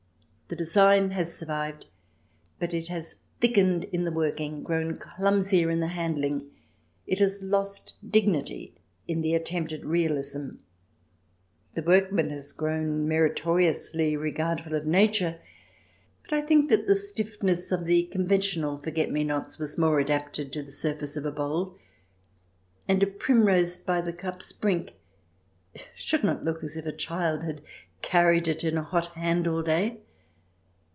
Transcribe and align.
The 0.53 0.57
design 0.57 1.11
has 1.11 1.33
survived, 1.33 1.85
but 2.59 2.73
it 2.73 2.87
has 2.89 3.21
thickened 3.39 3.85
in 3.85 4.03
the 4.03 4.11
working, 4.11 4.63
grown 4.63 4.97
clumsier 4.97 5.71
in 5.71 5.79
the 5.79 5.87
handling: 5.87 6.51
it 7.07 7.19
has 7.19 7.41
lost 7.41 7.95
dignity 8.05 8.75
in 9.07 9.21
the 9.21 9.33
attempt 9.33 9.71
at 9.71 9.85
realism. 9.85 10.57
The 11.73 11.83
workman 11.83 12.31
has 12.31 12.51
grown 12.51 13.07
meritoriously 13.07 14.17
regardful 14.17 14.73
of 14.75 14.85
Nature, 14.85 15.39
but 16.25 16.33
I 16.33 16.41
think 16.41 16.69
that 16.69 16.85
the 16.85 16.95
stiffness 16.97 17.71
of 17.71 17.85
the 17.85 18.03
conventional 18.07 18.77
forget 18.79 19.09
me 19.09 19.23
nots 19.23 19.57
was 19.57 19.77
more 19.77 20.01
adapted 20.01 20.51
to 20.51 20.63
the 20.63 20.71
surface 20.73 21.15
of 21.15 21.25
a 21.25 21.31
bowl, 21.31 21.77
and 22.89 23.01
a 23.01 23.07
primrose 23.07 23.77
by 23.77 24.01
the 24.01 24.11
cup's 24.11 24.51
brink 24.51 24.95
should 25.95 26.25
not 26.25 26.43
look 26.43 26.61
as 26.61 26.75
if 26.75 26.85
a 26.85 26.91
child 26.91 27.41
had 27.45 27.61
carried 28.01 28.49
it 28.49 28.65
in 28.65 28.77
a 28.77 28.83
hot 28.83 29.13
hand 29.13 29.47
all 29.47 29.61
day. 29.63 30.01